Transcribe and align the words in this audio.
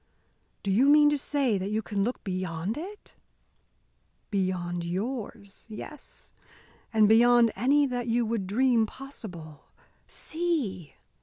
"Do 0.63 0.71
you 0.71 0.87
mean 0.89 1.11
to 1.11 1.17
say 1.19 1.59
that 1.59 1.69
you 1.69 1.83
can 1.83 2.03
look 2.03 2.23
beyond 2.23 2.75
it?" 2.75 3.13
"Beyond 4.31 4.83
yours 4.83 5.67
yes. 5.69 6.33
And 6.91 7.07
beyond 7.07 7.51
any 7.55 7.85
that 7.85 8.07
you 8.07 8.25
would 8.25 8.47
dream 8.47 8.87
possible 8.87 9.65
See! 10.07 10.95